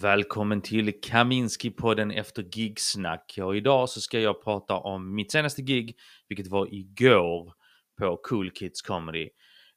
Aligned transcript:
Välkommen 0.00 0.60
till 0.60 1.00
Kaminski-podden 1.00 2.12
efter 2.12 2.42
gigsnack. 2.42 3.38
Och 3.42 3.56
idag 3.56 3.88
så 3.88 4.00
ska 4.00 4.20
jag 4.20 4.44
prata 4.44 4.74
om 4.74 5.14
mitt 5.14 5.32
senaste 5.32 5.62
gig, 5.62 5.96
vilket 6.28 6.46
var 6.46 6.74
igår 6.74 7.52
på 7.98 8.16
Cool 8.16 8.50
Kids 8.50 8.82
Comedy. 8.82 9.28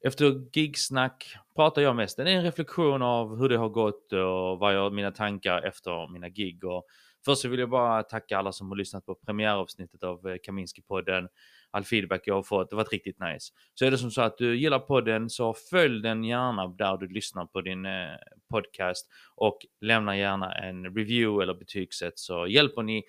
Efter 0.06 0.56
gigsnack 0.56 1.36
pratar 1.56 1.82
jag 1.82 1.96
mest. 1.96 2.16
Det 2.16 2.22
är 2.22 2.26
en 2.26 2.42
reflektion 2.42 3.02
av 3.02 3.36
hur 3.36 3.48
det 3.48 3.56
har 3.56 3.68
gått 3.68 4.12
och 4.12 4.58
vad 4.58 4.74
jag, 4.74 4.92
mina 4.92 5.10
tankar 5.10 5.62
efter 5.62 6.12
mina 6.12 6.28
gig. 6.28 6.64
Och 6.64 6.84
först 7.24 7.42
så 7.42 7.48
vill 7.48 7.60
jag 7.60 7.70
bara 7.70 8.02
tacka 8.02 8.38
alla 8.38 8.52
som 8.52 8.68
har 8.68 8.76
lyssnat 8.76 9.06
på 9.06 9.14
premiäravsnittet 9.14 10.02
av 10.02 10.28
eh, 10.28 10.34
Kaminski-podden 10.34 11.28
all 11.72 11.84
feedback 11.84 12.22
jag 12.24 12.34
har 12.34 12.42
fått. 12.42 12.70
Det 12.70 12.76
har 12.76 12.82
varit 12.84 12.92
riktigt 12.92 13.20
nice. 13.20 13.52
Så 13.74 13.84
är 13.84 13.90
det 13.90 13.98
som 13.98 14.10
så 14.10 14.22
att 14.22 14.38
du 14.38 14.56
gillar 14.56 14.78
podden 14.78 15.30
så 15.30 15.54
följ 15.70 16.02
den 16.02 16.24
gärna 16.24 16.66
där 16.66 16.96
du 16.96 17.08
lyssnar 17.08 17.46
på 17.46 17.60
din 17.60 17.86
eh, 17.86 18.16
podcast 18.50 19.08
och 19.34 19.58
lämna 19.80 20.16
gärna 20.16 20.52
en 20.54 20.84
review 20.84 21.42
eller 21.42 21.54
betygssätt 21.54 22.18
så 22.18 22.46
hjälper 22.46 22.82
ni 22.82 23.04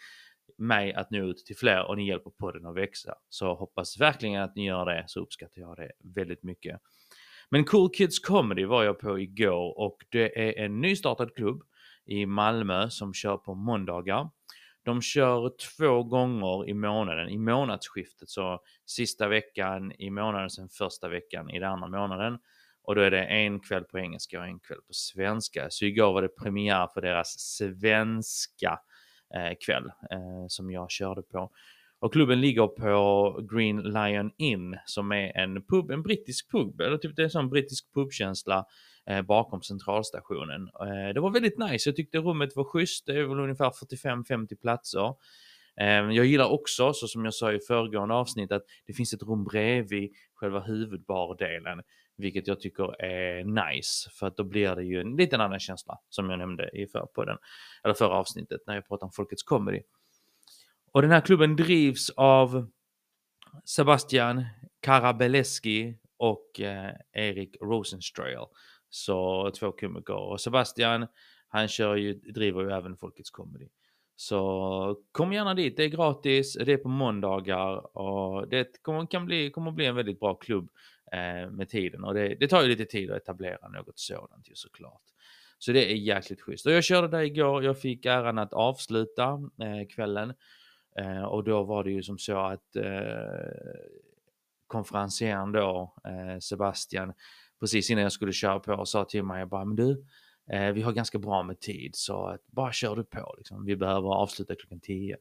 mig 0.58 0.94
att 0.94 1.12
nå 1.12 1.26
ut 1.26 1.46
till 1.46 1.58
fler 1.58 1.88
och 1.88 1.98
ni 1.98 2.08
hjälper 2.08 2.30
podden 2.30 2.66
att 2.66 2.76
växa. 2.76 3.16
Så 3.30 3.54
hoppas 3.54 4.00
verkligen 4.00 4.42
att 4.42 4.56
ni 4.56 4.66
gör 4.66 4.86
det 4.86 5.04
så 5.08 5.20
uppskattar 5.20 5.62
jag 5.62 5.78
det 5.78 5.92
väldigt 6.16 6.44
mycket. 6.44 6.82
Men 7.50 7.66
Cool 7.66 7.90
Kids 7.94 8.20
Comedy 8.20 8.66
var 8.66 8.84
jag 8.84 9.00
på 9.00 9.20
igår 9.20 9.80
och 9.80 9.98
det 10.10 10.48
är 10.48 10.66
en 10.66 10.82
nystartad 10.82 11.36
klubb 11.36 11.64
i 12.06 12.26
Malmö 12.26 12.90
som 12.90 13.14
kör 13.14 13.38
på 13.38 13.56
måndagar. 13.56 14.30
De 14.84 15.02
kör 15.02 15.52
två 15.78 16.04
gånger 16.04 16.70
i 16.70 16.74
månaden, 16.74 17.30
i 17.30 17.38
månadsskiftet, 17.38 18.30
så 18.30 18.60
sista 18.86 19.28
veckan 19.28 19.92
i 19.92 20.10
månaden, 20.10 20.50
sen 20.50 20.70
första 20.70 21.10
veckan 21.10 21.50
i 21.50 21.60
den 21.60 21.72
andra 21.72 21.88
månaden. 21.88 22.40
Och 22.84 22.96
då 22.96 23.02
är 23.02 23.12
det 23.12 23.26
en 23.26 23.60
kväll 23.60 23.84
på 23.84 24.00
engelska 24.00 24.40
och 24.40 24.46
en 24.46 24.60
kväll 24.60 24.82
på 24.88 24.94
svenska. 24.94 25.68
Så 25.70 25.86
igår 25.86 26.14
var 26.14 26.22
det 26.22 26.28
premiär 26.28 26.88
för 26.94 27.02
deras 27.02 27.40
svenska 27.40 28.80
eh, 29.36 29.54
kväll 29.66 29.86
eh, 30.12 30.46
som 30.48 30.72
jag 30.72 30.92
körde 30.92 31.22
på. 31.22 31.52
Och 32.04 32.14
klubben 32.14 32.42
ligger 32.42 32.68
på 32.68 33.42
Green 33.52 33.78
Lion 33.78 34.32
Inn 34.38 34.78
som 34.86 35.12
är 35.12 35.38
en 35.38 35.66
pub, 35.66 35.92
en 35.92 36.04
brittisk 36.04 36.52
pub, 36.52 36.82
eller 36.82 36.98
typ 36.98 37.16
det 37.16 37.22
är 37.22 37.24
en 37.24 37.30
sån 37.30 37.50
brittisk 37.50 37.94
pubkänsla 37.94 38.66
eh, 39.10 39.22
bakom 39.22 39.62
centralstationen. 39.62 40.70
Eh, 40.82 41.14
det 41.14 41.20
var 41.20 41.32
väldigt 41.32 41.58
nice, 41.58 41.90
jag 41.90 41.96
tyckte 41.96 42.18
rummet 42.18 42.56
var 42.56 42.64
schysst, 42.64 43.06
det 43.06 43.14
är 43.14 43.24
väl 43.24 43.40
ungefär 43.40 43.70
45-50 43.70 44.62
platser. 44.62 45.14
Eh, 45.80 45.88
jag 45.88 46.26
gillar 46.26 46.52
också, 46.52 46.94
så 46.94 47.08
som 47.08 47.26
jag 47.26 47.34
sa 47.34 47.52
i 47.52 47.60
föregående 47.60 48.16
avsnitt, 48.16 48.52
att 48.52 48.64
det 48.88 48.94
finns 48.94 49.14
ett 49.14 49.24
rum 49.24 49.44
bredvid 49.44 50.12
själva 50.34 50.60
huvudbardelen. 50.60 51.82
Vilket 52.18 52.48
jag 52.48 52.60
tycker 52.60 53.02
är 53.02 53.44
nice, 53.44 54.10
för 54.20 54.28
att 54.28 54.38
då 54.38 54.44
blir 54.44 54.76
det 54.76 54.84
ju 54.84 55.02
en 55.02 55.16
liten 55.16 55.42
annan 55.42 55.60
känsla, 55.60 55.98
som 56.10 56.30
jag 56.30 56.40
nämnde 56.40 56.70
i 56.74 56.88
förra 56.88 57.38
eller 57.84 57.94
förra 57.94 58.14
avsnittet 58.14 58.62
när 58.68 58.76
jag 58.76 58.88
pratade 58.88 59.06
om 59.06 59.12
Folkets 59.12 59.44
Comedy. 59.44 59.82
Och 60.94 61.02
den 61.02 61.12
här 61.12 61.22
klubben 61.22 61.56
drivs 61.56 62.10
av 62.10 62.72
Sebastian 63.66 64.46
Karabeleski 64.82 65.98
och 66.18 66.62
eh, 66.62 66.92
Erik 67.14 67.58
Rosenstrail. 67.62 68.46
Så 68.90 69.52
två 69.60 69.72
komiker. 69.72 70.14
Och 70.14 70.42
Sebastian, 70.42 71.08
han 71.48 71.68
kör 71.68 71.96
ju, 71.96 72.14
driver 72.14 72.62
ju 72.62 72.72
även 72.72 72.98
Folkets 72.98 73.30
Comedy. 73.30 73.68
Så 74.16 75.02
kom 75.12 75.34
gärna 75.34 75.54
dit, 75.54 75.78
det 75.78 75.84
är 75.84 75.88
gratis, 75.88 76.58
det 76.66 76.74
är 76.74 76.78
på 76.78 76.90
måndagar 76.90 77.98
och 77.98 78.48
det 78.50 78.82
kommer, 78.82 79.06
kan 79.06 79.26
bli, 79.26 79.52
kommer 79.52 79.72
bli 79.72 79.86
en 79.86 79.96
väldigt 79.96 80.20
bra 80.20 80.36
klubb 80.36 80.70
eh, 81.12 81.52
med 81.52 81.70
tiden. 81.70 82.04
Och 82.04 82.14
det, 82.14 82.36
det, 82.40 82.48
tar 82.48 82.62
ju 82.62 82.68
lite 82.68 82.86
tid 82.86 83.12
att 83.12 83.22
etablera 83.22 83.68
något 83.68 84.00
sådant 84.00 84.50
ju 84.50 84.56
såklart. 84.56 85.04
Så 85.60 85.72
det 85.72 85.92
är 85.92 85.96
jäkligt 85.96 86.42
schysst. 86.42 86.66
Och 86.66 86.72
jag 86.72 86.84
körde 86.84 87.08
där 87.08 87.22
igår, 87.22 87.64
jag 87.64 87.82
fick 87.82 88.06
äran 88.06 88.38
att 88.38 88.54
avsluta 88.54 89.24
eh, 89.62 89.88
kvällen. 89.96 90.34
Eh, 91.00 91.24
och 91.24 91.44
då 91.44 91.64
var 91.64 91.84
det 91.84 91.92
ju 91.92 92.04
som 92.04 92.18
så 92.18 92.38
att 92.38 92.76
eh, 92.76 92.84
konferencieren 94.68 95.52
då, 95.52 95.94
eh, 96.06 96.40
Sebastian, 96.40 97.14
precis 97.60 97.90
innan 97.90 98.04
jag 98.04 98.12
skulle 98.12 98.34
köra 98.34 98.60
på 98.60 98.86
sa 98.86 99.06
till 99.06 99.24
mig, 99.24 99.40
jag 99.40 99.50
bara, 99.50 99.66
men 99.66 99.76
du, 99.76 100.06
eh, 100.52 100.72
vi 100.72 100.82
har 100.82 100.92
ganska 100.92 101.20
bra 101.20 101.44
med 101.44 101.60
tid 101.60 101.92
så 101.94 102.26
att 102.26 102.48
bara 102.48 102.72
kör 102.72 102.96
du 102.96 103.04
på 103.04 103.36
liksom. 103.38 103.66
Vi 103.66 103.76
behöver 103.76 104.08
avsluta 104.08 104.56
klockan 104.56 104.80
10. 104.80 105.18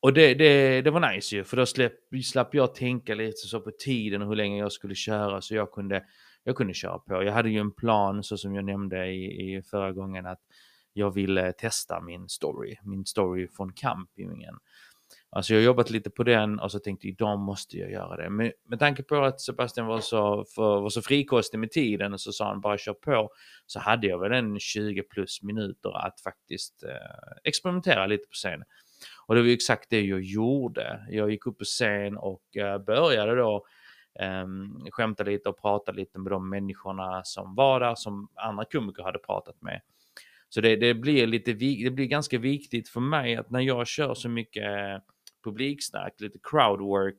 Och 0.00 0.12
det, 0.12 0.34
det, 0.34 0.82
det 0.82 0.90
var 0.90 1.14
nice 1.14 1.36
ju, 1.36 1.44
för 1.44 1.56
då 1.56 1.66
släpp, 1.66 1.94
slapp 2.24 2.54
jag 2.54 2.74
tänka 2.74 3.14
lite 3.14 3.36
så 3.36 3.60
på 3.60 3.70
tiden 3.70 4.22
och 4.22 4.28
hur 4.28 4.36
länge 4.36 4.58
jag 4.58 4.72
skulle 4.72 4.94
köra 4.94 5.40
så 5.40 5.54
jag 5.54 5.72
kunde, 5.72 6.04
jag 6.44 6.56
kunde 6.56 6.74
köra 6.74 6.98
på. 6.98 7.22
Jag 7.22 7.32
hade 7.32 7.50
ju 7.50 7.58
en 7.58 7.72
plan 7.72 8.22
så 8.22 8.36
som 8.38 8.54
jag 8.54 8.64
nämnde 8.64 9.06
i, 9.06 9.56
i 9.56 9.62
förra 9.62 9.92
gången 9.92 10.26
att 10.26 10.40
jag 10.94 11.14
ville 11.14 11.52
testa 11.52 12.00
min 12.00 12.28
story, 12.28 12.76
min 12.82 13.04
story 13.06 13.48
från 13.48 13.72
campingen. 13.72 14.54
Alltså 15.30 15.54
jag 15.54 15.60
har 15.60 15.64
jobbat 15.64 15.90
lite 15.90 16.10
på 16.10 16.22
den 16.22 16.60
och 16.60 16.72
så 16.72 16.78
tänkte 16.78 17.08
idag 17.08 17.38
måste 17.38 17.76
jag 17.78 17.90
göra 17.90 18.16
det. 18.16 18.30
Men 18.30 18.52
med 18.68 18.78
tanke 18.78 19.02
på 19.02 19.16
att 19.16 19.40
Sebastian 19.40 19.86
var 19.86 20.00
så, 20.00 20.44
för, 20.54 20.80
var 20.80 20.88
så 20.88 21.02
frikostig 21.02 21.58
med 21.58 21.70
tiden 21.70 22.12
och 22.12 22.20
så 22.20 22.32
sa 22.32 22.48
han 22.48 22.60
bara 22.60 22.78
kör 22.78 22.92
på. 22.92 23.30
Så 23.66 23.80
hade 23.80 24.06
jag 24.06 24.18
väl 24.18 24.32
en 24.32 24.60
20 24.60 25.02
plus 25.02 25.42
minuter 25.42 26.06
att 26.06 26.20
faktiskt 26.20 26.82
eh, 26.82 27.38
experimentera 27.44 28.06
lite 28.06 28.28
på 28.28 28.32
scen. 28.32 28.62
Och 29.26 29.34
det 29.34 29.40
var 29.40 29.48
ju 29.48 29.54
exakt 29.54 29.90
det 29.90 30.00
jag 30.00 30.22
gjorde. 30.22 31.06
Jag 31.10 31.30
gick 31.30 31.46
upp 31.46 31.58
på 31.58 31.64
scen 31.64 32.16
och 32.16 32.56
eh, 32.56 32.78
började 32.78 33.34
då 33.34 33.66
eh, 34.20 34.46
skämta 34.90 35.24
lite 35.24 35.48
och 35.48 35.60
prata 35.60 35.92
lite 35.92 36.18
med 36.18 36.32
de 36.32 36.50
människorna 36.50 37.24
som 37.24 37.54
var 37.54 37.80
där 37.80 37.94
som 37.94 38.28
andra 38.34 38.64
komiker 38.64 39.02
hade 39.02 39.18
pratat 39.18 39.62
med. 39.62 39.80
Så 40.54 40.60
det, 40.60 40.76
det, 40.76 40.94
blir 40.94 41.26
lite, 41.26 41.52
det 41.52 41.90
blir 41.90 42.06
ganska 42.06 42.38
viktigt 42.38 42.88
för 42.88 43.00
mig 43.00 43.36
att 43.36 43.50
när 43.50 43.60
jag 43.60 43.86
kör 43.86 44.14
så 44.14 44.28
mycket 44.28 44.64
eh, 44.64 45.02
publiksnack, 45.44 46.20
lite 46.20 46.38
crowdwork, 46.42 47.16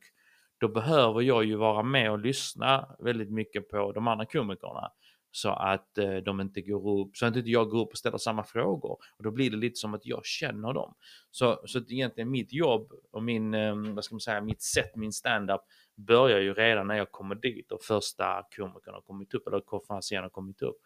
då 0.59 0.67
behöver 0.67 1.21
jag 1.21 1.45
ju 1.45 1.55
vara 1.55 1.83
med 1.83 2.11
och 2.11 2.19
lyssna 2.19 2.95
väldigt 2.99 3.31
mycket 3.31 3.69
på 3.69 3.91
de 3.91 4.07
andra 4.07 4.25
komikerna. 4.25 4.91
Så 5.31 5.49
att 5.49 5.97
eh, 5.97 6.15
de 6.15 6.41
inte 6.41 6.61
går 6.61 7.01
upp, 7.01 7.17
så 7.17 7.25
att 7.25 7.35
inte 7.35 7.49
jag 7.49 7.69
går 7.69 7.81
upp 7.81 7.91
och 7.91 7.97
ställer 7.97 8.17
samma 8.17 8.43
frågor. 8.43 8.97
Och 9.17 9.23
då 9.23 9.31
blir 9.31 9.51
det 9.51 9.57
lite 9.57 9.75
som 9.75 9.93
att 9.93 10.05
jag 10.05 10.25
känner 10.25 10.73
dem. 10.73 10.95
Så, 11.31 11.61
så 11.65 11.77
att 11.77 11.91
egentligen 11.91 12.31
mitt 12.31 12.53
jobb 12.53 12.91
och 13.11 13.23
min, 13.23 13.53
eh, 13.53 13.75
vad 13.75 14.03
ska 14.03 14.15
man 14.15 14.19
säga, 14.19 14.41
mitt 14.41 14.61
sätt, 14.61 14.95
min 14.95 15.13
standup 15.13 15.61
börjar 15.95 16.39
ju 16.39 16.53
redan 16.53 16.87
när 16.87 16.95
jag 16.95 17.11
kommer 17.11 17.35
dit 17.35 17.71
och 17.71 17.83
första 17.83 18.43
komikern 18.55 18.93
har 18.93 19.01
kommit 19.01 19.33
upp, 19.33 19.47
eller 19.47 19.59
konferensen 19.59 20.23
har 20.23 20.29
kommit 20.29 20.61
upp. 20.61 20.77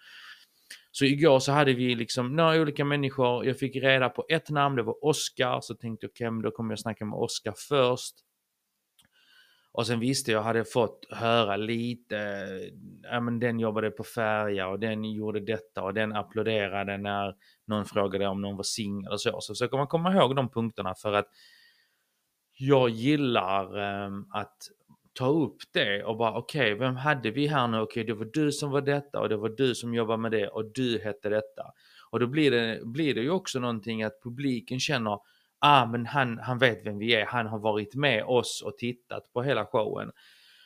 Så 0.92 1.06
igår 1.06 1.40
så 1.40 1.52
hade 1.52 1.74
vi 1.74 1.96
liksom 1.96 2.36
några 2.36 2.62
olika 2.62 2.86
människor. 2.86 3.46
Jag 3.46 3.60
fick 3.60 3.76
reda 3.76 4.10
på 4.10 4.26
ett 4.30 4.50
namn, 4.50 4.76
det 4.76 4.84
var 4.84 5.06
Oscar. 5.06 5.62
Så 5.62 5.76
tänkte 5.76 6.06
jag, 6.06 6.12
okej, 6.12 6.28
okay, 6.28 6.42
då 6.42 6.52
kommer 6.52 6.72
jag 6.72 6.80
snacka 6.80 7.06
med 7.06 7.20
Oscar 7.20 7.54
först. 7.70 8.16
Och 9.72 9.88
sen 9.88 10.00
visste 10.00 10.32
jag, 10.32 10.42
hade 10.42 10.66
fått 10.66 11.06
höra 11.10 11.56
lite, 11.56 12.16
ja 13.04 13.20
men 13.20 13.40
den 13.40 13.60
jobbade 13.60 13.92
på 13.92 14.04
färja 14.04 14.68
och 14.68 14.80
den 14.80 15.04
gjorde 15.06 15.40
detta 15.40 15.84
och 15.84 15.94
den 15.94 16.16
applåderade 16.16 16.98
när 16.98 17.36
någon 17.68 17.86
frågade 17.86 18.28
om 18.28 18.42
någon 18.42 18.56
var 18.56 18.64
singel 18.64 19.12
och 19.12 19.22
så. 19.22 19.42
Så 19.42 19.54
försöker 19.54 19.78
man 19.78 19.88
komma 19.88 20.14
ihåg 20.14 20.36
de 20.36 20.50
punkterna 20.50 20.96
för 20.96 21.14
att 21.14 21.28
jag 22.58 22.90
gillar 22.90 23.78
um, 24.06 24.28
att 24.34 24.58
ta 25.14 25.28
upp 25.28 25.58
det 25.74 26.04
och 26.04 26.18
bara 26.18 26.38
okej, 26.38 26.74
okay, 26.74 26.88
vem 26.88 26.96
hade 26.96 27.32
vi 27.32 27.48
här 27.48 27.68
nu? 27.68 27.80
Okej, 27.80 27.84
okay, 27.84 28.04
det 28.04 28.14
var 28.14 28.30
du 28.34 28.52
som 28.52 28.72
var 28.72 28.82
detta 28.82 29.20
och 29.20 29.30
det 29.30 29.38
var 29.38 29.50
du 29.50 29.76
som 29.76 29.94
jobbade 29.94 30.22
med 30.22 30.32
det 30.32 30.48
och 30.48 30.72
du 30.74 31.00
hette 31.00 31.30
detta. 31.30 31.64
Och 32.10 32.20
då 32.20 32.28
blir 32.28 32.52
det, 32.52 32.80
blir 32.86 33.16
det 33.16 33.22
ju 33.22 33.30
också 33.30 33.60
någonting 33.60 34.04
att 34.04 34.24
publiken 34.24 34.80
känner, 34.80 35.20
ah 35.60 35.86
men 35.86 36.06
han, 36.06 36.38
han 36.38 36.58
vet 36.58 36.86
vem 36.86 36.98
vi 36.98 37.16
är, 37.16 37.26
han 37.26 37.48
har 37.48 37.60
varit 37.60 37.96
med 37.96 38.24
oss 38.24 38.62
och 38.66 38.78
tittat 38.78 39.34
på 39.34 39.44
hela 39.44 39.66
showen. 39.66 40.12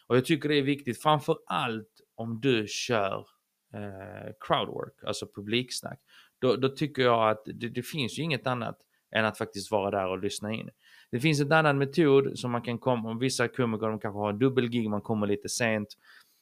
Och 0.07 0.17
jag 0.17 0.25
tycker 0.25 0.49
det 0.49 0.55
är 0.55 0.61
viktigt, 0.61 1.01
framför 1.01 1.37
allt 1.45 2.01
om 2.15 2.39
du 2.41 2.67
kör 2.67 3.25
eh, 3.73 4.31
crowdwork, 4.39 5.03
alltså 5.03 5.27
publiksnack. 5.35 5.99
Då, 6.39 6.55
då 6.55 6.69
tycker 6.69 7.01
jag 7.01 7.29
att 7.29 7.43
det, 7.45 7.69
det 7.69 7.83
finns 7.83 8.19
ju 8.19 8.23
inget 8.23 8.47
annat 8.47 8.77
än 9.15 9.25
att 9.25 9.37
faktiskt 9.37 9.71
vara 9.71 9.91
där 9.91 10.07
och 10.07 10.19
lyssna 10.19 10.53
in. 10.53 10.69
Det 11.13 11.19
finns 11.19 11.41
en 11.41 11.51
annan 11.51 11.77
metod 11.77 12.39
som 12.39 12.51
man 12.51 12.61
kan 12.61 12.77
komma, 12.77 13.09
om 13.09 13.19
vissa 13.19 13.47
komiker 13.47 13.87
de 13.87 13.99
kanske 13.99 14.19
har 14.19 14.33
dubbelgig, 14.33 14.89
man 14.89 15.01
kommer 15.01 15.27
lite 15.27 15.49
sent. 15.49 15.87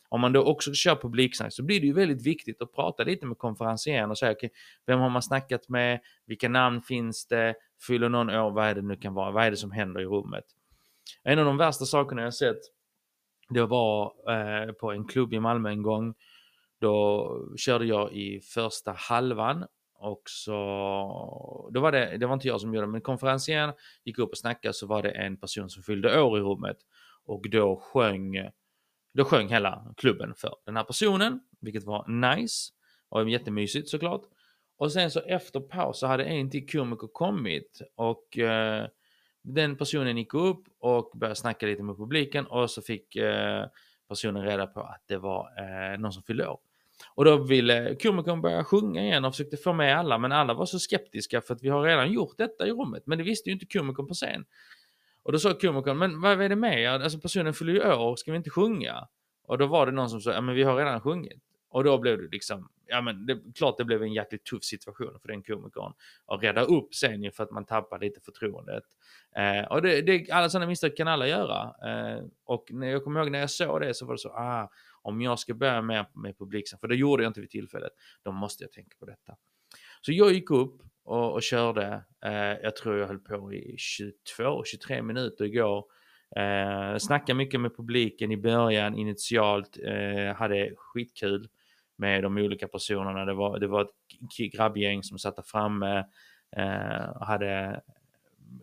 Om 0.10 0.22
man 0.22 0.34
då 0.34 0.44
också 0.44 0.74
kör 0.74 0.96
publiksnack 0.96 1.54
så 1.54 1.64
blir 1.64 1.80
det 1.80 1.88
ju 1.88 1.94
väldigt 1.94 2.26
viktigt 2.26 2.62
att 2.62 2.74
prata 2.74 3.04
lite 3.04 3.26
med 3.26 3.38
konferencieren 3.38 4.12
och 4.12 4.18
säga 4.18 4.32
okay, 4.32 4.50
vem 4.86 5.00
har 5.00 5.10
man 5.10 5.22
snackat 5.22 5.70
med, 5.70 6.00
vilka 6.26 6.50
namn 6.50 6.82
finns 6.82 7.28
det, 7.28 7.56
fyller 7.88 8.10
någon 8.10 8.30
år, 8.30 8.52
vad 8.52 8.68
är 8.68 8.76
det 8.76 8.82
nu 8.82 8.96
kan 8.96 9.14
vara, 9.14 9.32
vad 9.32 9.46
är 9.46 9.52
det 9.52 9.58
som 9.58 9.72
händer 9.72 10.02
i 10.02 10.06
rummet. 10.06 10.46
En 11.24 11.40
av 11.40 11.46
de 11.46 11.58
värsta 11.58 11.86
sakerna 11.86 12.22
jag 12.22 12.34
sett, 12.34 12.62
det 13.50 13.66
var 13.66 14.14
eh, 14.30 14.72
på 14.72 14.92
en 14.92 15.08
klubb 15.08 15.34
i 15.34 15.40
Malmö 15.40 15.70
en 15.70 15.82
gång. 15.82 16.14
Då 16.80 17.28
körde 17.58 17.86
jag 17.86 18.14
i 18.14 18.42
första 18.42 18.92
halvan 18.92 19.66
och 20.02 20.22
så, 20.26 21.70
då 21.74 21.80
var 21.80 21.92
det, 21.92 22.18
det 22.18 22.26
var 22.26 22.34
inte 22.34 22.48
jag 22.48 22.62
som 22.62 22.74
gjorde 22.74 22.88
men 22.88 23.02
konferensen 23.02 23.74
gick 24.04 24.20
upp 24.20 24.32
och 24.32 24.38
snackade 24.38 24.74
så 24.74 24.88
var 24.88 25.04
det 25.04 25.12
en 25.12 25.38
person 25.38 25.70
som 25.70 25.84
fyllde 25.84 26.22
år 26.22 26.38
i 26.38 26.42
rummet. 26.42 26.78
Och 27.26 27.50
då 27.50 27.76
sjöng, 27.76 28.50
då 29.14 29.26
sjöng 29.26 29.48
hela 29.50 29.94
klubben 29.98 30.34
för 30.36 30.56
den 30.66 30.78
här 30.78 30.84
personen, 30.84 31.40
vilket 31.60 31.84
var 31.84 32.08
nice 32.08 32.72
och 33.10 33.30
jättemysigt 33.30 33.90
såklart. 33.90 34.22
Och 34.78 34.92
sen 34.92 35.12
så 35.12 35.20
efter 35.20 35.60
paus 35.60 36.00
så 36.00 36.08
hade 36.08 36.24
en 36.24 36.50
till 36.50 36.70
komiker 36.72 37.08
kommit 37.08 37.82
och 37.96 38.38
eh, 38.38 38.88
den 39.44 39.76
personen 39.76 40.18
gick 40.18 40.34
upp 40.34 40.64
och 40.80 41.12
började 41.16 41.36
snacka 41.36 41.66
lite 41.66 41.84
med 41.84 41.98
publiken 41.98 42.46
och 42.46 42.72
så 42.72 42.82
fick 42.82 43.16
eh, 43.16 43.66
personen 44.10 44.44
reda 44.44 44.68
på 44.68 44.82
att 44.82 45.04
det 45.08 45.18
var 45.18 45.50
eh, 45.58 46.00
någon 46.00 46.14
som 46.14 46.24
fyllde 46.24 46.48
år. 46.48 46.60
Och 47.16 47.26
då 47.26 47.38
ville 47.38 47.96
komikern 47.96 48.42
börja 48.42 48.64
sjunga 48.64 49.02
igen 49.02 49.26
och 49.26 49.34
försökte 49.34 49.58
få 49.58 49.74
med 49.74 49.98
alla, 49.98 50.18
men 50.18 50.32
alla 50.32 50.54
var 50.54 50.66
så 50.66 50.80
skeptiska 50.80 51.42
för 51.42 51.54
att 51.54 51.64
vi 51.64 51.70
har 51.70 51.84
redan 51.84 52.12
gjort 52.12 52.38
detta 52.38 52.68
i 52.68 52.72
rummet. 52.72 53.04
Men 53.06 53.18
det 53.18 53.24
visste 53.24 53.50
ju 53.50 53.54
inte 53.54 53.66
komikern 53.66 54.08
på 54.08 54.14
scen. 54.14 54.46
Och 55.24 55.32
då 55.32 55.40
sa 55.40 55.54
komikern, 55.54 55.98
men 55.98 56.22
vad 56.22 56.42
är 56.42 56.50
det 56.50 56.56
med 56.56 56.82
er? 56.82 56.90
Alltså 56.90 57.20
personen 57.20 57.54
fyller 57.54 57.74
ju 57.74 57.94
år, 57.94 58.16
ska 58.16 58.32
vi 58.32 58.38
inte 58.38 58.50
sjunga? 58.50 59.08
Och 59.44 59.58
då 59.58 59.66
var 59.66 59.86
det 59.86 59.92
någon 59.92 60.10
som 60.10 60.22
sa, 60.22 60.32
ja 60.32 60.42
men 60.42 60.56
vi 60.56 60.64
har 60.64 60.76
redan 60.76 61.02
sjungit. 61.02 61.44
Och 61.70 61.84
då 61.84 61.98
blev 61.98 62.18
det 62.18 62.28
liksom, 62.32 62.70
ja 62.88 63.02
men 63.02 63.26
det, 63.26 63.40
klart 63.56 63.78
det 63.78 63.86
blev 63.86 64.04
en 64.04 64.14
jäkligt 64.14 64.44
tuff 64.44 64.64
situation 64.64 65.20
för 65.22 65.28
den 65.28 65.44
komikern. 65.44 65.94
Att 66.28 66.44
rädda 66.44 66.62
upp 66.62 66.96
sen 66.96 67.32
för 67.32 67.44
att 67.44 67.52
man 67.52 67.66
tappar 67.66 68.00
lite 68.00 68.22
förtroendet. 68.22 68.84
Eh, 69.36 69.72
och 69.72 69.82
det, 69.82 70.02
det, 70.02 70.32
alla 70.32 70.50
sådana 70.50 70.68
misstag 70.68 70.98
kan 70.98 71.08
alla 71.08 71.28
göra. 71.28 71.62
Eh, 71.64 72.24
och 72.46 72.68
när 72.72 72.88
jag 72.88 73.04
kommer 73.04 73.20
ihåg 73.20 73.32
när 73.32 73.40
jag 73.40 73.50
såg 73.50 73.82
det 73.82 73.94
så 73.94 74.06
var 74.06 74.14
det 74.14 74.20
så, 74.20 74.30
ah, 74.30 74.70
om 75.02 75.22
jag 75.22 75.40
ska 75.40 75.54
börja 75.54 75.82
med, 75.82 76.06
med 76.14 76.38
publiken, 76.38 76.80
för 76.80 76.88
det 76.88 76.96
gjorde 76.96 77.24
jag 77.24 77.30
inte 77.30 77.42
vid 77.42 77.50
tillfället, 77.50 77.92
då 78.24 78.32
måste 78.32 78.64
jag 78.64 78.72
tänka 78.72 78.96
på 79.00 79.06
detta. 79.06 79.36
Så 80.02 80.12
jag 80.12 80.34
gick 80.34 80.52
upp 80.52 80.82
och, 81.04 81.34
och 81.34 81.44
körde, 81.44 82.04
eh, 82.26 82.34
jag 82.64 82.76
tror 82.76 82.98
jag 82.98 83.08
höll 83.08 83.20
på 83.20 83.54
i 83.54 83.76
22-23 84.38 85.02
minuter 85.02 85.46
igår. 85.46 85.86
Eh, 86.36 86.98
snackade 86.98 87.38
mycket 87.38 87.62
med 87.62 87.76
publiken 87.76 88.32
i 88.32 88.38
början, 88.38 88.96
initialt, 88.96 89.78
eh, 89.84 90.36
hade 90.36 90.74
skitkul 90.78 91.50
med 91.98 92.24
de 92.24 92.38
olika 92.38 92.68
personerna. 92.68 93.26
Det 93.26 93.34
var, 93.34 93.60
det 93.60 93.68
var 93.68 93.82
ett 93.82 94.52
grabbgäng 94.54 95.04
som 95.04 95.20
satt 95.20 95.36
där 95.36 95.44
framme 95.44 96.06
eh, 96.58 97.10
och 97.10 97.26
hade 97.26 97.82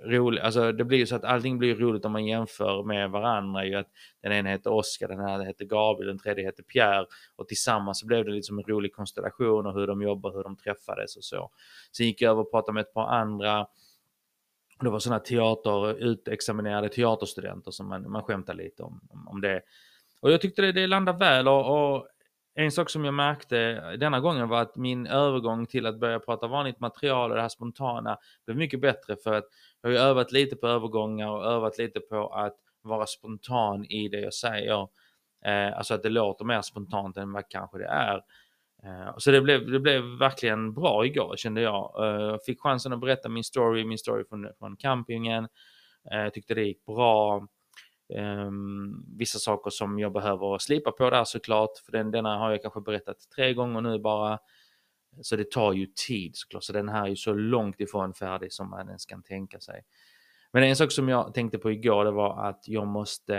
roligt, 0.04 0.42
alltså 0.42 0.72
det 0.72 0.84
blir 0.84 0.98
ju 0.98 1.06
så 1.06 1.16
att 1.16 1.24
allting 1.24 1.58
blir 1.58 1.74
roligt 1.74 2.04
om 2.04 2.12
man 2.12 2.26
jämför 2.26 2.82
med 2.82 3.10
varandra 3.10 3.64
ju 3.64 3.74
att 3.74 3.88
den 4.22 4.32
ena 4.32 4.50
heter 4.50 4.72
Oskar, 4.72 5.08
den 5.08 5.20
här 5.20 5.44
heter 5.44 5.64
Gabriel, 5.64 6.08
den 6.08 6.18
tredje 6.18 6.44
heter 6.44 6.62
Pierre 6.62 7.06
och 7.36 7.48
tillsammans 7.48 8.00
så 8.00 8.06
blev 8.06 8.24
det 8.24 8.30
liksom 8.30 8.58
en 8.58 8.64
rolig 8.64 8.94
konstellation 8.94 9.66
och 9.66 9.74
hur 9.74 9.86
de 9.86 10.02
jobbar, 10.02 10.32
hur 10.32 10.42
de 10.42 10.56
träffades 10.56 11.16
och 11.16 11.24
så. 11.24 11.50
Sen 11.96 12.06
gick 12.06 12.22
jag 12.22 12.30
över 12.30 12.40
och 12.40 12.50
pratade 12.50 12.74
med 12.74 12.80
ett 12.80 12.94
par 12.94 13.08
andra 13.08 13.66
det 14.80 14.90
var 14.90 14.98
sådana 14.98 15.20
teater, 15.20 16.04
utexaminerade 16.04 16.88
teaterstudenter 16.88 17.70
som 17.70 17.88
man, 17.88 18.10
man 18.10 18.22
skämtade 18.22 18.62
lite 18.62 18.82
om, 18.82 19.00
om, 19.10 19.28
om 19.28 19.40
det. 19.40 19.62
Och 20.20 20.32
jag 20.32 20.40
tyckte 20.40 20.62
det, 20.62 20.72
det 20.72 20.86
landade 20.86 21.18
väl 21.18 21.48
och, 21.48 21.94
och 21.94 22.08
en 22.58 22.72
sak 22.72 22.90
som 22.90 23.04
jag 23.04 23.14
märkte 23.14 23.56
denna 23.96 24.20
gången 24.20 24.48
var 24.48 24.62
att 24.62 24.76
min 24.76 25.06
övergång 25.06 25.66
till 25.66 25.86
att 25.86 26.00
börja 26.00 26.20
prata 26.20 26.46
vanligt 26.46 26.80
material 26.80 27.30
och 27.30 27.36
det 27.36 27.42
här 27.42 27.48
spontana 27.48 28.18
blev 28.46 28.56
mycket 28.56 28.80
bättre 28.80 29.16
för 29.16 29.32
att 29.32 29.44
jag 29.80 29.90
har 29.90 29.92
ju 29.92 29.98
övat 29.98 30.32
lite 30.32 30.56
på 30.56 30.66
övergångar 30.66 31.28
och 31.28 31.44
övat 31.44 31.78
lite 31.78 32.00
på 32.00 32.28
att 32.28 32.56
vara 32.82 33.06
spontan 33.06 33.84
i 33.84 34.08
det 34.08 34.20
jag 34.20 34.34
säger. 34.34 34.88
Eh, 35.44 35.78
alltså 35.78 35.94
att 35.94 36.02
det 36.02 36.08
låter 36.08 36.44
mer 36.44 36.62
spontant 36.62 37.16
än 37.16 37.32
vad 37.32 37.48
kanske 37.48 37.78
det 37.78 37.86
är. 37.86 38.16
Eh, 38.82 39.14
så 39.18 39.30
det 39.30 39.40
blev, 39.40 39.70
det 39.70 39.80
blev 39.80 40.02
verkligen 40.02 40.74
bra 40.74 41.06
igår 41.06 41.34
kände 41.36 41.60
jag. 41.60 42.04
Eh, 42.04 42.22
jag 42.22 42.32
eh, 42.32 42.38
fick 42.46 42.60
chansen 42.60 42.92
att 42.92 43.00
berätta 43.00 43.28
min 43.28 43.44
story, 43.44 43.84
min 43.84 43.98
story 43.98 44.24
från, 44.28 44.48
från 44.58 44.76
campingen. 44.76 45.44
Eh, 46.10 46.18
jag 46.18 46.26
eh, 46.26 46.30
tyckte 46.30 46.54
det 46.54 46.62
gick 46.62 46.84
bra. 46.84 47.46
Um, 48.08 49.04
vissa 49.18 49.38
saker 49.38 49.70
som 49.70 49.98
jag 49.98 50.12
behöver 50.12 50.58
slipa 50.58 50.92
på 50.92 51.10
där 51.10 51.24
såklart, 51.24 51.78
för 51.84 51.92
den, 51.92 52.10
denna 52.10 52.38
har 52.38 52.50
jag 52.50 52.62
kanske 52.62 52.80
berättat 52.80 53.16
tre 53.36 53.54
gånger 53.54 53.80
nu 53.80 53.98
bara. 53.98 54.38
Så 55.22 55.36
det 55.36 55.50
tar 55.50 55.72
ju 55.72 55.86
tid 55.86 56.36
såklart, 56.36 56.64
så 56.64 56.72
den 56.72 56.88
här 56.88 57.04
är 57.04 57.08
ju 57.08 57.16
så 57.16 57.32
långt 57.32 57.80
ifrån 57.80 58.14
färdig 58.14 58.52
som 58.52 58.70
man 58.70 58.88
ens 58.88 59.06
kan 59.06 59.22
tänka 59.22 59.60
sig. 59.60 59.84
Men 60.52 60.62
en 60.62 60.76
sak 60.76 60.92
som 60.92 61.08
jag 61.08 61.34
tänkte 61.34 61.58
på 61.58 61.70
igår, 61.70 62.04
det 62.04 62.10
var 62.10 62.48
att 62.48 62.68
jag 62.68 62.86
måste, 62.86 63.34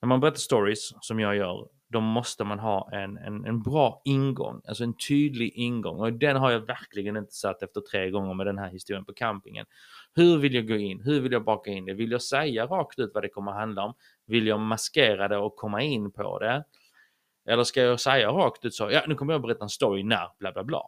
när 0.00 0.06
man 0.06 0.20
berättar 0.20 0.38
stories 0.38 0.92
som 1.00 1.20
jag 1.20 1.36
gör, 1.36 1.68
då 1.88 2.00
måste 2.00 2.44
man 2.44 2.58
ha 2.58 2.90
en, 2.92 3.16
en, 3.16 3.44
en 3.44 3.62
bra 3.62 4.02
ingång, 4.04 4.60
alltså 4.68 4.84
en 4.84 4.94
tydlig 4.96 5.52
ingång. 5.54 6.00
Och 6.00 6.12
den 6.12 6.36
har 6.36 6.50
jag 6.50 6.60
verkligen 6.60 7.16
inte 7.16 7.32
satt 7.32 7.62
efter 7.62 7.80
tre 7.80 8.10
gånger 8.10 8.34
med 8.34 8.46
den 8.46 8.58
här 8.58 8.70
historien 8.70 9.04
på 9.04 9.12
campingen. 9.12 9.66
Hur 10.14 10.38
vill 10.38 10.54
jag 10.54 10.68
gå 10.68 10.76
in? 10.76 11.00
Hur 11.00 11.20
vill 11.20 11.32
jag 11.32 11.44
baka 11.44 11.70
in 11.70 11.84
det? 11.84 11.94
Vill 11.94 12.10
jag 12.10 12.22
säga 12.22 12.66
rakt 12.66 12.98
ut 12.98 13.10
vad 13.14 13.22
det 13.22 13.28
kommer 13.28 13.50
att 13.52 13.58
handla 13.58 13.84
om? 13.84 13.94
Vill 14.26 14.46
jag 14.46 14.60
maskera 14.60 15.28
det 15.28 15.36
och 15.36 15.56
komma 15.56 15.82
in 15.82 16.10
på 16.10 16.38
det? 16.38 16.64
Eller 17.48 17.64
ska 17.64 17.82
jag 17.82 18.00
säga 18.00 18.28
rakt 18.28 18.64
ut 18.64 18.74
så, 18.74 18.90
ja 18.90 19.04
nu 19.06 19.14
kommer 19.14 19.32
jag 19.34 19.42
berätta 19.42 19.64
en 19.64 19.68
story 19.68 20.02
när 20.02 20.28
bla 20.38 20.52
bla 20.52 20.64
bla. 20.64 20.82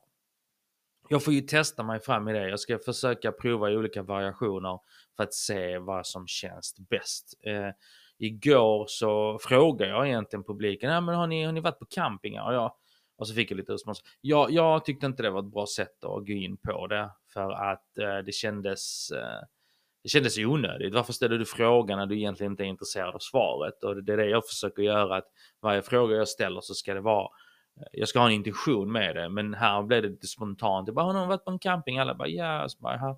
Jag 1.09 1.25
får 1.25 1.35
ju 1.35 1.41
testa 1.41 1.83
mig 1.83 2.01
fram 2.01 2.29
i 2.29 2.33
det. 2.33 2.49
Jag 2.49 2.61
ska 2.61 2.79
försöka 2.79 3.33
prova 3.33 3.71
olika 3.71 4.03
variationer 4.03 4.81
för 5.17 5.23
att 5.23 5.35
se 5.35 5.79
vad 5.79 6.07
som 6.07 6.27
känns 6.27 6.77
bäst. 6.79 7.35
Eh, 7.43 7.69
igår 8.19 8.85
så 8.89 9.39
frågade 9.43 9.91
jag 9.91 10.09
egentligen 10.09 10.45
publiken, 10.45 10.91
ja, 10.91 11.01
men 11.01 11.15
har, 11.15 11.27
ni, 11.27 11.45
har 11.45 11.53
ni 11.53 11.61
varit 11.61 11.79
på 11.79 11.87
campingar? 11.87 12.47
Och, 12.47 12.55
jag, 12.55 12.73
och 13.19 13.29
så 13.29 13.35
fick 13.35 13.51
jag 13.51 13.57
lite 13.57 13.73
respons. 13.73 14.03
Jag, 14.21 14.51
jag 14.51 14.85
tyckte 14.85 15.07
inte 15.07 15.23
det 15.23 15.31
var 15.31 15.41
ett 15.41 15.53
bra 15.53 15.67
sätt 15.67 16.05
att 16.05 16.27
gå 16.27 16.33
in 16.33 16.57
på 16.57 16.87
det 16.87 17.11
för 17.33 17.51
att 17.51 17.99
eh, 17.99 18.19
det 18.19 18.33
kändes 18.33 19.11
eh, 19.11 19.41
det 20.03 20.09
kändes 20.09 20.39
onödigt. 20.39 20.95
Varför 20.95 21.13
ställer 21.13 21.39
du 21.39 21.45
frågan 21.45 21.99
när 21.99 22.07
du 22.07 22.17
egentligen 22.17 22.53
inte 22.53 22.65
är 22.65 22.67
intresserad 22.67 23.15
av 23.15 23.19
svaret? 23.19 23.83
Och 23.83 24.05
det 24.05 24.13
är 24.13 24.17
det 24.17 24.29
jag 24.29 24.47
försöker 24.47 24.83
göra, 24.83 25.17
att 25.17 25.29
varje 25.61 25.83
fråga 25.83 26.17
jag 26.17 26.29
ställer 26.29 26.61
så 26.61 26.75
ska 26.75 26.95
det 26.95 27.01
vara 27.01 27.29
eh, 27.81 27.87
jag 27.93 28.09
ska 28.09 28.19
ha 28.19 28.27
en 28.27 28.33
intention 28.33 28.93
med 28.93 29.17
det, 29.17 29.29
men 29.29 29.55
här 29.55 29.83
blev 29.83 30.03
det 30.03 30.09
lite 30.09 30.27
spontant. 30.27 30.89
Jag 30.89 30.95
bara, 30.95 31.07
har 31.07 31.13
någon 31.13 31.29
varit 31.29 31.45
på 31.45 31.51
en 31.51 31.59
camping? 31.59 31.99
Alla 31.99 32.15
bara, 32.15 32.29
ja. 32.29 32.69
Yeah. 32.81 33.17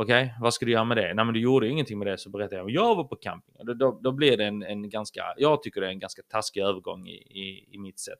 Okej, 0.00 0.24
okay, 0.24 0.34
vad 0.40 0.54
ska 0.54 0.66
du 0.66 0.72
göra 0.72 0.84
med 0.84 0.96
det? 0.96 1.14
Nej 1.14 1.24
men 1.24 1.34
du 1.34 1.40
gjorde 1.40 1.68
ingenting 1.68 1.98
med 1.98 2.06
det 2.06 2.18
så 2.18 2.30
berättade 2.30 2.56
jag, 2.56 2.70
jag 2.70 2.96
var 2.96 3.04
på 3.04 3.16
camping. 3.16 3.54
Då, 3.58 3.74
då, 3.74 4.00
då 4.02 4.12
blir 4.12 4.36
det 4.36 4.44
en, 4.44 4.62
en, 4.62 4.90
ganska, 4.90 5.34
jag 5.36 5.62
tycker 5.62 5.80
det 5.80 5.86
är 5.86 5.90
en 5.90 5.98
ganska 5.98 6.22
taskig 6.22 6.60
övergång 6.60 7.08
i, 7.08 7.14
i, 7.14 7.68
i 7.70 7.78
mitt 7.78 7.98
sätt. 7.98 8.18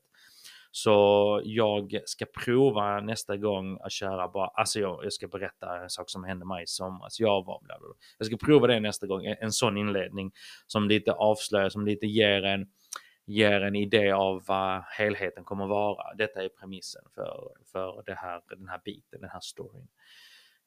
Så 0.70 1.40
jag 1.44 2.00
ska 2.04 2.24
prova 2.44 3.00
nästa 3.00 3.36
gång 3.36 3.78
att 3.80 3.92
köra 3.92 4.28
bara, 4.28 4.46
alltså 4.46 4.80
jag, 4.80 5.04
jag 5.04 5.12
ska 5.12 5.28
berätta 5.28 5.82
en 5.82 5.90
sak 5.90 6.10
som 6.10 6.24
hände 6.24 6.46
mig 6.46 6.62
i 6.62 6.66
somras. 6.66 7.02
Alltså 7.02 7.22
jag 7.22 7.44
var 7.44 7.60
bla, 7.62 7.78
bla, 7.78 7.88
bla. 7.88 7.96
Jag 8.18 8.26
ska 8.26 8.36
prova 8.36 8.66
det 8.66 8.80
nästa 8.80 9.06
gång, 9.06 9.24
en, 9.24 9.36
en 9.40 9.52
sån 9.52 9.76
inledning 9.76 10.32
som 10.66 10.88
lite 10.88 11.12
avslöjar, 11.12 11.68
som 11.68 11.86
lite 11.86 12.06
ger 12.06 12.42
en, 12.44 12.66
ger 13.26 13.60
en 13.60 13.76
idé 13.76 14.10
av 14.10 14.42
vad 14.46 14.82
helheten 14.82 15.44
kommer 15.44 15.66
vara. 15.66 16.14
Detta 16.14 16.42
är 16.42 16.48
premissen 16.48 17.02
för, 17.14 17.48
för 17.72 18.02
det 18.06 18.14
här, 18.14 18.40
den 18.48 18.68
här 18.68 18.80
biten, 18.84 19.20
den 19.20 19.30
här 19.30 19.40
storyn. 19.40 19.88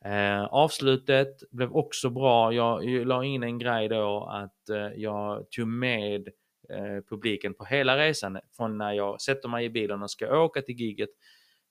Eh, 0.06 0.44
avslutet 0.44 1.52
blev 1.52 1.72
också 1.72 2.10
bra. 2.10 2.54
Jag, 2.54 2.86
jag 2.86 3.08
la 3.08 3.24
in 3.24 3.44
en 3.44 3.60
grej 3.60 3.88
då 3.88 4.30
att 4.32 4.70
eh, 4.70 5.00
jag 5.02 5.52
tog 5.52 5.68
med 5.68 6.28
eh, 6.70 7.04
publiken 7.10 7.54
på 7.54 7.66
hela 7.66 7.98
resan 7.98 8.40
från 8.58 8.78
när 8.78 8.94
jag 8.94 9.22
sätter 9.22 9.50
mig 9.50 9.66
i 9.66 9.70
bilen 9.70 10.04
och 10.04 10.12
ska 10.12 10.38
åka 10.38 10.62
till 10.62 10.76
giget 10.76 11.10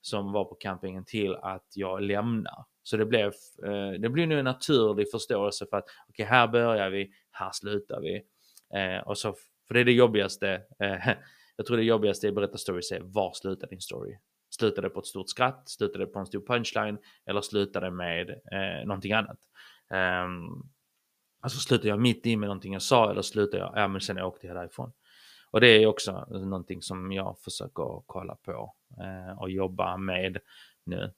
som 0.01 0.33
var 0.33 0.45
på 0.45 0.55
campingen 0.55 1.05
till 1.05 1.35
att 1.35 1.67
jag 1.75 2.03
lämnar. 2.03 2.65
Så 2.83 2.97
det 2.97 3.07
blev, 3.07 3.27
eh, 3.65 3.91
det 4.01 4.09
blev 4.09 4.29
nu 4.29 4.39
en 4.39 4.45
naturlig 4.45 5.11
förståelse 5.11 5.67
för 5.71 5.77
att 5.77 5.85
okej, 6.09 6.25
okay, 6.25 6.27
här 6.27 6.49
börjar 6.49 6.91
vi, 6.91 7.11
här 7.31 7.51
slutar 7.53 8.01
vi. 8.01 8.23
Eh, 8.79 9.01
och 9.07 9.19
så, 9.19 9.35
för 9.69 9.75
det 9.75 9.81
är 9.81 9.85
det 9.85 9.93
jobbigaste. 9.93 10.63
Eh, 10.81 11.09
jag 11.57 11.67
tror 11.67 11.77
det 11.77 11.83
jobbigaste 11.83 12.27
i 12.27 12.33
berätta 12.33 12.59
stories 12.59 12.93
är 12.93 13.01
var 13.01 13.33
slutar 13.33 13.69
din 13.69 13.81
story? 13.81 14.17
Slutar 14.61 14.83
det 14.83 14.90
på 14.90 15.00
ett 15.00 15.07
stort 15.07 15.29
skratt? 15.29 15.69
Slutar 15.69 15.99
det 15.99 16.07
på 16.07 16.19
en 16.19 16.26
stor 16.26 16.40
punchline? 16.47 16.99
Eller 17.26 17.40
slutar 17.40 17.81
det 17.81 17.90
med 17.90 18.31
eh, 18.31 18.87
någonting 18.87 19.12
annat? 19.12 19.38
Um, 20.25 20.71
alltså 21.40 21.59
slutar 21.59 21.88
jag 21.88 22.00
mitt 22.00 22.26
i 22.26 22.37
med 22.37 22.47
någonting 22.47 22.73
jag 22.73 22.83
sa 22.83 23.11
eller 23.11 23.23
slutar 23.23 23.59
jag, 23.59 23.73
ja 23.76 23.88
men 23.88 24.00
sen 24.00 24.19
åkte 24.19 24.47
jag 24.47 24.57
därifrån. 24.57 24.93
Och 25.50 25.61
det 25.61 25.69
är 25.69 25.87
också 25.87 26.26
någonting 26.31 26.83
som 26.83 27.12
jag 27.12 27.38
försöker 27.38 28.02
kolla 28.07 28.35
på 28.35 28.75
eh, 29.00 29.38
och 29.38 29.50
jobba 29.50 29.97
med 29.97 30.38
nu. 30.85 31.12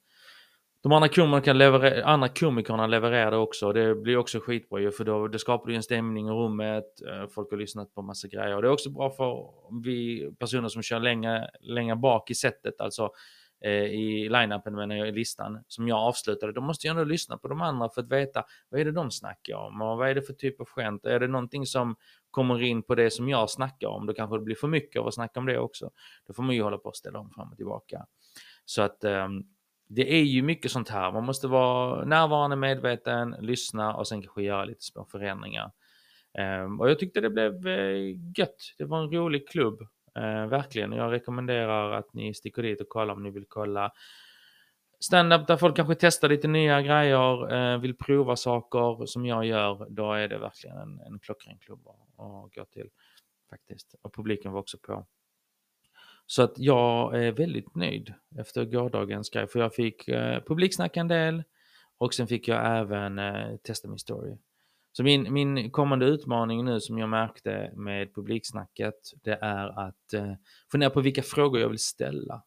De 0.82 0.92
andra 0.92 1.08
komikerna, 1.08 1.58
leverer, 1.58 2.02
andra 2.02 2.28
komikerna 2.28 2.86
levererade 2.86 3.36
också 3.36 3.66
och 3.66 3.74
det 3.74 3.94
blir 3.94 4.16
också 4.16 4.40
skitbra 4.40 4.80
ju 4.80 4.90
för 4.90 5.04
då 5.04 5.28
det 5.28 5.38
skapar 5.38 5.70
ju 5.70 5.76
en 5.76 5.82
stämning 5.82 6.28
i 6.28 6.30
rummet. 6.30 6.84
Eh, 7.08 7.28
folk 7.28 7.50
har 7.50 7.58
lyssnat 7.58 7.94
på 7.94 8.02
massa 8.02 8.28
grejer 8.28 8.56
och 8.56 8.62
det 8.62 8.68
är 8.68 8.72
också 8.72 8.90
bra 8.90 9.10
för 9.10 9.50
vi 9.84 10.30
personer 10.38 10.68
som 10.68 10.82
kör 10.82 11.00
längre, 11.00 11.50
längre 11.60 11.96
bak 11.96 12.30
i 12.30 12.34
sättet, 12.34 12.80
alltså 12.80 13.10
eh, 13.64 13.70
i 13.72 14.28
line-upen 14.28 14.74
menar 14.74 14.96
jag 14.96 15.08
i 15.08 15.12
listan 15.12 15.64
som 15.68 15.88
jag 15.88 15.98
avslutade. 15.98 16.52
Då 16.52 16.60
måste 16.60 16.86
jag 16.86 16.94
ändå 16.94 17.04
lyssna 17.04 17.38
på 17.38 17.48
de 17.48 17.60
andra 17.60 17.88
för 17.88 18.00
att 18.00 18.12
veta 18.12 18.44
vad 18.68 18.80
är 18.80 18.84
det 18.84 18.92
de 18.92 19.10
snackar 19.10 19.54
om 19.54 19.82
och 19.82 19.98
vad 19.98 20.08
är 20.08 20.14
det 20.14 20.22
för 20.22 20.32
typ 20.32 20.60
av 20.60 20.66
skämt. 20.66 21.04
Är 21.04 21.20
det 21.20 21.28
någonting 21.28 21.66
som 21.66 21.96
kommer 22.30 22.62
in 22.62 22.82
på 22.82 22.94
det 22.94 23.10
som 23.10 23.28
jag 23.28 23.50
snackar 23.50 23.88
om, 23.88 24.06
då 24.06 24.14
kanske 24.14 24.36
det 24.36 24.42
blir 24.42 24.56
för 24.56 24.68
mycket 24.68 25.00
av 25.00 25.06
att 25.06 25.14
snacka 25.14 25.40
om 25.40 25.46
det 25.46 25.58
också. 25.58 25.90
Då 26.26 26.34
får 26.34 26.42
man 26.42 26.54
ju 26.54 26.62
hålla 26.62 26.78
på 26.78 26.88
och 26.88 26.96
ställa 26.96 27.18
om 27.18 27.30
fram 27.30 27.50
och 27.50 27.56
tillbaka. 27.56 28.06
Så 28.64 28.82
att 28.82 29.04
Eh, 29.04 29.28
det 29.94 30.14
är 30.14 30.22
ju 30.22 30.42
mycket 30.42 30.70
sånt 30.70 30.88
här. 30.88 31.12
Man 31.12 31.24
måste 31.24 31.48
vara 31.48 32.04
närvarande, 32.04 32.56
medveten, 32.56 33.36
lyssna 33.40 33.94
och 33.94 34.08
sen 34.08 34.22
kanske 34.22 34.42
göra 34.42 34.64
lite 34.64 34.84
små 34.84 35.04
förändringar. 35.04 35.70
Ehm, 36.38 36.80
och 36.80 36.90
jag 36.90 36.98
tyckte 36.98 37.20
det 37.20 37.30
blev 37.30 37.66
eh, 37.66 38.16
gött. 38.36 38.74
Det 38.78 38.84
var 38.84 39.02
en 39.02 39.12
rolig 39.12 39.48
klubb. 39.48 39.80
Uh, 40.18 40.46
verkligen. 40.46 40.92
Jag 40.92 41.12
rekommenderar 41.12 41.92
att 41.92 42.14
ni 42.14 42.34
sticker 42.34 42.62
dit 42.62 42.80
och 42.80 42.88
kollar 42.88 43.14
om 43.14 43.22
ni 43.22 43.30
vill 43.30 43.44
kolla 43.48 43.92
standup 45.04 45.46
där 45.46 45.56
folk 45.56 45.76
kanske 45.76 45.94
testar 45.94 46.28
lite 46.28 46.48
nya 46.48 46.82
grejer, 46.82 47.52
eh, 47.54 47.78
vill 47.78 47.96
prova 47.96 48.36
saker 48.36 49.06
som 49.06 49.26
jag 49.26 49.44
gör, 49.46 49.86
då 49.90 50.12
är 50.12 50.28
det 50.28 50.38
verkligen 50.38 50.76
en, 50.76 51.00
en 51.00 51.18
klockren 51.18 51.58
klubb 51.58 51.88
att 51.88 52.54
gå 52.54 52.64
till 52.64 52.90
faktiskt. 53.50 53.94
Och 54.02 54.14
publiken 54.14 54.52
var 54.52 54.60
också 54.60 54.78
på. 54.78 55.06
Så 56.26 56.42
att 56.42 56.52
jag 56.56 57.24
är 57.24 57.32
väldigt 57.32 57.74
nöjd 57.74 58.14
efter 58.38 58.64
gårdagens 58.64 59.30
grej, 59.30 59.46
för 59.46 59.58
jag 59.58 59.74
fick 59.74 60.08
eh, 60.08 60.42
publiksnacka 60.46 61.00
en 61.00 61.08
del 61.08 61.42
och 61.98 62.14
sen 62.14 62.26
fick 62.26 62.48
jag 62.48 62.78
även 62.78 63.18
eh, 63.18 63.56
testa 63.56 63.88
min 63.88 63.98
story. 63.98 64.36
Så 64.92 65.02
min, 65.02 65.32
min 65.32 65.70
kommande 65.70 66.06
utmaning 66.06 66.64
nu 66.64 66.80
som 66.80 66.98
jag 66.98 67.08
märkte 67.08 67.72
med 67.76 68.14
publiksnacket, 68.14 68.94
det 69.22 69.38
är 69.40 69.86
att 69.88 70.12
eh, 70.14 70.32
fundera 70.72 70.90
på 70.90 71.00
vilka 71.00 71.22
frågor 71.22 71.60
jag 71.60 71.68
vill 71.68 71.78
ställa. 71.78 72.42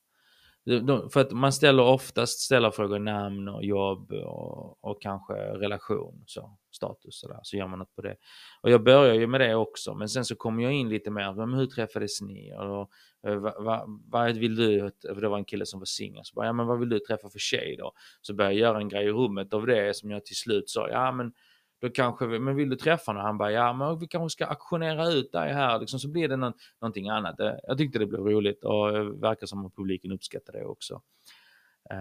De, 0.65 1.10
för 1.10 1.22
att 1.22 1.32
man 1.32 1.53
ställer 1.53 1.84
oftast 1.84 2.39
ställer 2.39 2.72
frågor 2.72 3.00
namn 3.00 3.48
och 3.48 3.65
jobb 3.65 4.12
och, 4.12 4.84
och 4.84 5.01
kanske 5.01 5.34
relation, 5.34 6.24
så, 6.25 6.58
status 6.75 7.20
Så, 7.20 7.27
där, 7.27 7.39
så 7.44 7.58
gör 7.58 7.67
man 7.67 7.79
något 7.79 7.96
på 7.96 8.01
det. 8.01 8.15
Och 8.62 8.70
jag 8.70 8.84
börjar 8.84 9.13
ju 9.13 9.27
med 9.27 9.41
det 9.41 9.55
också, 9.55 9.94
men 9.94 10.10
sen 10.10 10.25
så 10.25 10.36
kommer 10.36 10.63
jag 10.63 10.74
in 10.74 10.89
lite 10.89 11.12
mer, 11.12 11.34
men 11.34 11.53
hur 11.53 11.65
träffades 11.65 12.22
ni? 12.22 12.53
Och, 12.58 12.89
vad, 13.22 13.46
eh, 13.46 13.63
vad, 13.63 14.01
vad 14.12 14.38
vill 14.38 14.55
du, 14.55 14.91
för 15.13 15.22
det 15.22 15.29
var 15.29 15.38
en 15.38 15.46
kille 15.46 15.65
som 15.65 15.79
var 15.79 15.86
singel, 15.86 16.22
så 16.25 16.36
bara, 16.36 16.46
ja 16.46 16.53
men 16.53 16.67
vad 16.67 16.79
vill 16.79 16.89
du 16.89 17.00
träffa 17.00 17.29
för 17.29 17.39
tjej 17.39 17.75
då? 17.79 17.91
Så 18.22 18.34
började 18.34 18.55
jag 18.55 18.62
göra 18.62 18.77
en 18.77 18.89
grej 18.89 19.05
i 19.05 19.12
rummet 19.12 19.53
av 19.53 19.65
det 19.65 19.96
som 19.96 20.12
jag 20.12 20.25
till 20.25 20.36
slut 20.36 20.70
sa, 20.70 20.89
ja 20.89 21.12
men 21.12 21.34
då 21.82 21.89
kanske 21.89 22.27
vi, 22.27 22.39
men 22.39 22.55
vill 22.55 22.70
du 22.70 22.75
träffa 22.75 23.12
honom? 23.12 23.25
Han 23.25 23.38
bara, 23.38 23.51
ja 23.51 23.74
men 23.74 24.00
vi 24.00 24.08
kanske 24.08 24.34
ska 24.34 24.46
aktionera 24.46 25.08
ut 25.08 25.32
dig 25.32 25.53
här, 25.53 25.79
liksom, 25.79 26.00
så 26.00 26.10
blir 26.10 26.27
det 26.27 26.36
någon, 26.36 26.53
någonting 26.82 27.10
annat. 27.10 27.39
Eh, 27.39 27.53
jag 27.63 27.77
tyckte 27.77 28.00
det 28.00 28.05
blev 28.05 28.22
roligt 28.22 28.63
och 28.63 28.91
det 28.91 29.03
verkar 29.03 29.48
som 29.48 29.65
att 29.65 29.75
publiken 29.75 30.12
uppskattar 30.12 30.53
det 30.53 30.65
också. 30.65 31.01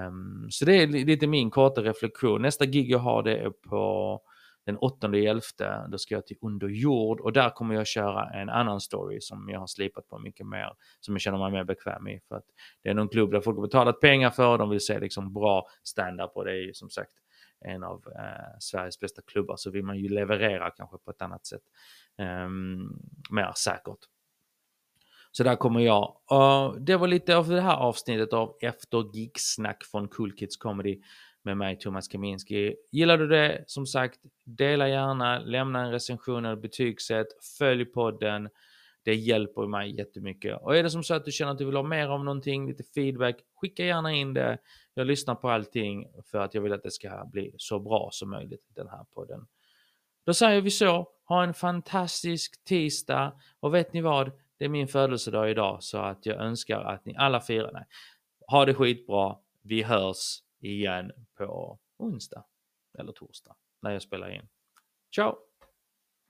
Um, 0.09 0.47
så 0.50 0.64
det 0.64 0.83
är 0.83 0.87
lite 0.87 1.26
min 1.26 1.50
korta 1.50 1.83
reflektion. 1.83 2.43
Nästa 2.43 2.66
gig 2.66 2.90
jag 2.90 2.99
har 2.99 3.23
det 3.23 3.37
är 3.37 3.50
på 3.50 4.21
den 4.66 4.78
8.11. 4.78 5.88
då 5.88 5.99
ska 5.99 6.14
jag 6.14 6.26
till 6.26 6.37
Under 6.40 6.68
jord 6.68 7.21
och 7.21 7.33
där 7.33 7.50
kommer 7.50 7.75
jag 7.75 7.87
köra 7.87 8.30
en 8.30 8.49
annan 8.49 8.80
story 8.80 9.21
som 9.21 9.49
jag 9.49 9.61
har 9.61 9.66
slipat 9.66 10.09
på 10.09 10.18
mycket 10.18 10.47
mer, 10.47 10.73
som 11.00 11.14
jag 11.14 11.21
känner 11.21 11.38
mig 11.38 11.52
mer 11.52 11.64
bekväm 11.64 12.09
i. 12.09 12.21
För 12.28 12.37
att 12.37 12.44
det 12.83 12.88
är 12.88 12.94
någon 12.94 13.09
klubb 13.09 13.30
där 13.30 13.40
folk 13.40 13.56
har 13.56 13.62
betalat 13.62 14.00
pengar 14.00 14.30
för, 14.30 14.59
de 14.59 14.71
vill 14.71 14.80
se 14.80 14.99
liksom 14.99 15.33
bra 15.33 15.66
stand-up 15.83 16.30
och 16.35 16.44
det 16.44 16.50
är 16.50 16.66
ju 16.66 16.75
som 16.75 16.90
sagt 16.90 17.12
en 17.61 17.85
av 17.85 18.04
eh, 18.06 18.59
Sveriges 18.61 19.00
bästa 19.00 19.23
klubbar 19.23 19.56
så 19.56 19.71
vill 19.71 19.85
man 19.85 19.99
ju 19.99 20.09
leverera 20.09 20.71
kanske 20.71 20.99
på 20.99 21.11
ett 21.11 21.23
annat 21.23 21.47
sätt. 21.47 21.62
Eh, 22.18 22.49
mer 23.30 23.52
säkert. 23.56 23.99
Så 25.37 25.44
där 25.44 25.56
kommer 25.56 25.80
jag. 25.80 26.16
Uh, 26.33 26.75
det 26.80 26.97
var 26.97 27.09
lite 27.09 27.37
av 27.37 27.49
det 27.49 27.61
här 27.61 27.76
avsnittet 27.76 28.33
av 28.33 28.56
Efter 28.61 29.16
Gigsnack 29.16 29.85
från 29.85 30.09
Cool 30.09 30.33
Kids 30.33 30.56
Comedy 30.56 31.00
med 31.44 31.56
mig 31.56 31.78
Thomas 31.78 32.08
Kaminski. 32.08 32.76
Gillar 32.90 33.18
du 33.18 33.26
det, 33.26 33.64
som 33.66 33.86
sagt, 33.86 34.20
dela 34.44 34.88
gärna, 34.88 35.38
lämna 35.38 35.84
en 35.84 35.90
recension 35.90 36.44
eller 36.44 36.56
betygsätt, 36.56 37.26
följ 37.58 37.84
podden. 37.84 38.48
Det 39.02 39.14
hjälper 39.14 39.66
mig 39.66 39.96
jättemycket. 39.96 40.62
Och 40.62 40.76
är 40.76 40.82
det 40.82 40.90
som 40.90 41.02
så 41.02 41.14
att 41.14 41.24
du 41.24 41.32
känner 41.32 41.52
att 41.52 41.58
du 41.58 41.64
vill 41.64 41.76
ha 41.76 41.82
mer 41.82 42.08
av 42.08 42.24
någonting, 42.24 42.68
lite 42.68 42.84
feedback, 42.94 43.36
skicka 43.54 43.84
gärna 43.84 44.12
in 44.12 44.34
det. 44.34 44.58
Jag 44.94 45.06
lyssnar 45.06 45.34
på 45.34 45.50
allting 45.50 46.06
för 46.30 46.38
att 46.38 46.54
jag 46.54 46.62
vill 46.62 46.72
att 46.72 46.82
det 46.82 46.90
ska 46.90 47.24
bli 47.32 47.54
så 47.58 47.78
bra 47.78 48.08
som 48.12 48.30
möjligt, 48.30 48.66
den 48.74 48.88
här 48.88 49.04
podden. 49.14 49.46
Då 50.26 50.34
säger 50.34 50.60
vi 50.60 50.70
så, 50.70 51.08
ha 51.24 51.44
en 51.44 51.54
fantastisk 51.54 52.64
tisdag 52.64 53.32
och 53.60 53.74
vet 53.74 53.92
ni 53.92 54.00
vad? 54.00 54.32
Det 54.58 54.64
är 54.64 54.68
min 54.68 54.88
födelsedag 54.88 55.50
idag 55.50 55.82
så 55.82 55.98
att 55.98 56.26
jag 56.26 56.36
önskar 56.36 56.80
att 56.80 57.04
ni 57.04 57.16
alla 57.16 57.40
firar. 57.40 57.70
Nej. 57.72 57.84
Ha 58.46 58.64
det 58.64 58.74
skitbra. 58.74 59.36
Vi 59.62 59.82
hörs 59.82 60.43
igen 60.64 61.12
på 61.35 61.78
onsdag 61.97 62.44
eller 62.99 63.12
torsdag 63.12 63.56
när 63.83 63.90
jag 63.90 64.02
spelar 64.02 64.30
in. 64.30 64.49
Ciao! 65.14 65.53